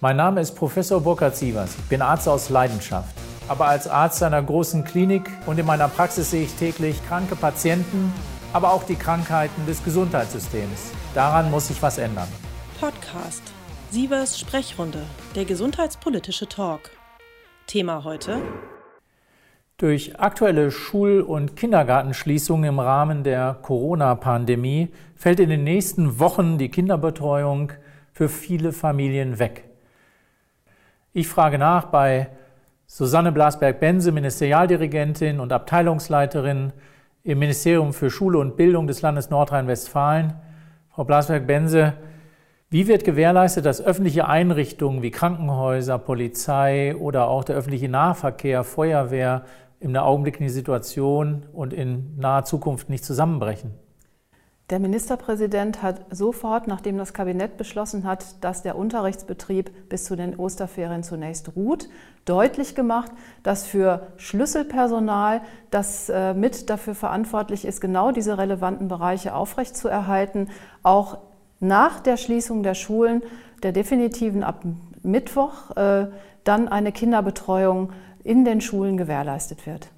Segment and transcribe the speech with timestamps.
[0.00, 1.74] Mein Name ist Professor Burkhard Sievers.
[1.76, 3.16] Ich bin Arzt aus Leidenschaft.
[3.48, 8.12] Aber als Arzt einer großen Klinik und in meiner Praxis sehe ich täglich kranke Patienten,
[8.52, 10.92] aber auch die Krankheiten des Gesundheitssystems.
[11.14, 12.28] Daran muss sich was ändern.
[12.78, 13.42] Podcast
[13.90, 15.02] Sievers Sprechrunde,
[15.34, 16.90] der gesundheitspolitische Talk.
[17.66, 18.40] Thema heute
[19.78, 26.68] durch aktuelle Schul- und Kindergartenschließungen im Rahmen der Corona-Pandemie fällt in den nächsten Wochen die
[26.68, 27.72] Kinderbetreuung
[28.12, 29.68] für viele Familien weg.
[31.14, 32.28] Ich frage nach bei
[32.86, 36.74] Susanne Blasberg-Bense, Ministerialdirigentin und Abteilungsleiterin
[37.24, 40.34] im Ministerium für Schule und Bildung des Landes Nordrhein-Westfalen.
[40.90, 41.94] Frau Blasberg-Bense,
[42.68, 49.46] wie wird gewährleistet, dass öffentliche Einrichtungen wie Krankenhäuser, Polizei oder auch der öffentliche Nahverkehr, Feuerwehr
[49.80, 53.87] in der augenblicklichen Situation und in naher Zukunft nicht zusammenbrechen?
[54.70, 60.36] Der Ministerpräsident hat sofort, nachdem das Kabinett beschlossen hat, dass der Unterrichtsbetrieb bis zu den
[60.36, 61.88] Osterferien zunächst ruht,
[62.26, 63.10] deutlich gemacht,
[63.42, 70.50] dass für Schlüsselpersonal, das äh, mit dafür verantwortlich ist, genau diese relevanten Bereiche aufrechtzuerhalten,
[70.82, 71.16] auch
[71.60, 73.22] nach der Schließung der Schulen,
[73.62, 74.64] der definitiven ab
[75.02, 76.08] Mittwoch, äh,
[76.44, 79.88] dann eine Kinderbetreuung in den Schulen gewährleistet wird.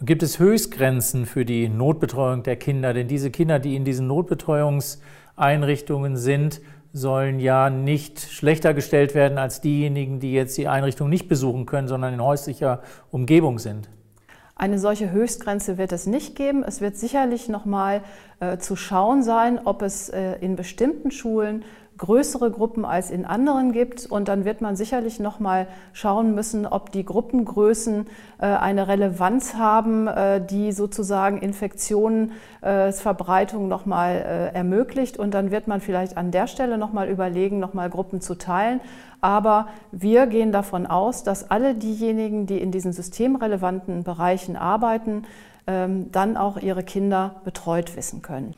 [0.00, 2.94] Gibt es Höchstgrenzen für die Notbetreuung der Kinder?
[2.94, 6.60] Denn diese Kinder, die in diesen Notbetreuungseinrichtungen sind,
[6.92, 11.88] sollen ja nicht schlechter gestellt werden als diejenigen, die jetzt die Einrichtung nicht besuchen können,
[11.88, 13.90] sondern in häuslicher Umgebung sind.
[14.54, 16.62] Eine solche Höchstgrenze wird es nicht geben.
[16.62, 18.02] Es wird sicherlich noch mal
[18.38, 21.64] äh, zu schauen sein, ob es äh, in bestimmten Schulen
[21.98, 24.04] größere Gruppen als in anderen gibt.
[24.06, 28.06] Und dann wird man sicherlich noch mal schauen müssen, ob die Gruppengrößen
[28.38, 35.18] äh, eine Relevanz haben, äh, die sozusagen Infektionsverbreitung äh, noch mal äh, ermöglicht.
[35.18, 38.36] Und dann wird man vielleicht an der Stelle noch mal überlegen, noch mal Gruppen zu
[38.36, 38.80] teilen.
[39.20, 45.24] Aber wir gehen davon aus, dass alle diejenigen, die in diesen systemrelevanten Bereichen arbeiten,
[45.66, 48.54] ähm, dann auch ihre Kinder betreut wissen können.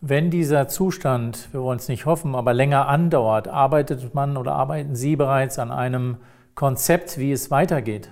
[0.00, 4.94] Wenn dieser Zustand, wir wollen es nicht hoffen, aber länger andauert, arbeitet man oder arbeiten
[4.94, 6.18] Sie bereits an einem
[6.54, 8.08] Konzept, wie es weitergeht?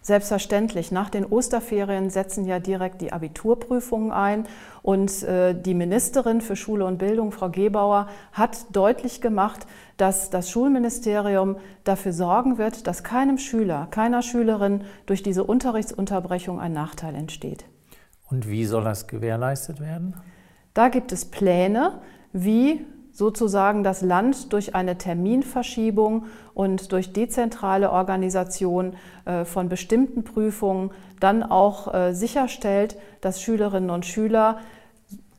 [0.00, 0.92] Selbstverständlich.
[0.92, 4.44] Nach den Osterferien setzen ja direkt die Abiturprüfungen ein.
[4.80, 9.66] Und äh, die Ministerin für Schule und Bildung, Frau Gebauer, hat deutlich gemacht,
[9.98, 16.72] dass das Schulministerium dafür sorgen wird, dass keinem Schüler, keiner Schülerin durch diese Unterrichtsunterbrechung ein
[16.72, 17.66] Nachteil entsteht.
[18.30, 20.14] Und wie soll das gewährleistet werden?
[20.76, 22.00] Da gibt es Pläne,
[22.34, 28.92] wie sozusagen das Land durch eine Terminverschiebung und durch dezentrale Organisation
[29.24, 34.58] äh, von bestimmten Prüfungen dann auch äh, sicherstellt, dass Schülerinnen und Schüler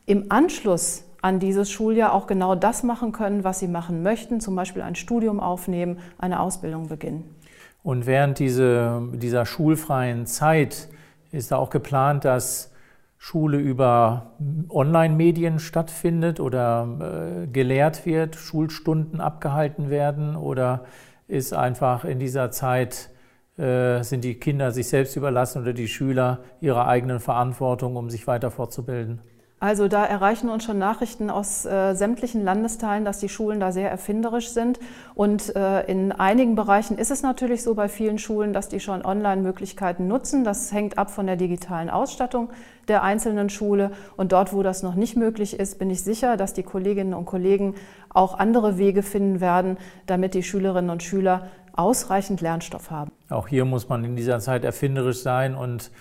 [0.07, 4.55] im Anschluss an dieses Schuljahr auch genau das machen können, was sie machen möchten, zum
[4.55, 7.35] Beispiel ein Studium aufnehmen, eine Ausbildung beginnen.
[7.83, 10.89] Und während diese, dieser schulfreien Zeit
[11.31, 12.71] ist da auch geplant, dass
[13.17, 14.33] Schule über
[14.69, 20.85] Online-Medien stattfindet oder äh, gelehrt wird, Schulstunden abgehalten werden oder
[21.27, 23.09] ist einfach in dieser Zeit,
[23.57, 28.27] äh, sind die Kinder sich selbst überlassen oder die Schüler ihrer eigenen Verantwortung, um sich
[28.27, 29.22] weiter fortzubilden?
[29.59, 33.90] Also da erreichen uns schon Nachrichten aus äh, sämtlichen Landesteilen, dass die Schulen da sehr
[33.90, 34.79] erfinderisch sind.
[35.16, 39.03] Und äh, in einigen Bereichen ist es natürlich so bei vielen Schulen, dass die schon
[39.03, 40.44] Online-Möglichkeiten nutzen.
[40.44, 42.50] Das hängt ab von der digitalen Ausstattung
[42.88, 43.91] der einzelnen Schule.
[44.16, 47.25] Und dort, wo das noch nicht möglich ist, bin ich sicher, dass die Kolleginnen und
[47.25, 47.74] Kollegen
[48.09, 53.12] auch andere Wege finden werden, damit die Schülerinnen und Schüler ausreichend Lernstoff haben.
[53.29, 55.91] Auch hier muss man in dieser Zeit erfinderisch sein und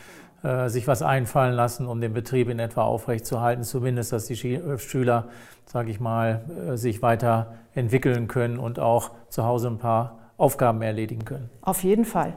[0.69, 5.28] sich was einfallen lassen, um den Betrieb in etwa aufrechtzuerhalten, zumindest, dass die äh, Schüler,
[5.64, 10.82] sage ich mal, äh, sich weiter entwickeln können und auch zu Hause ein paar Aufgaben
[10.82, 11.50] erledigen können.
[11.62, 12.36] Auf jeden Fall.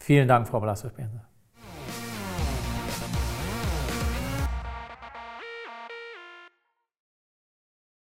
[0.00, 1.31] Vielen Dank, Frau Blasberg-Benser.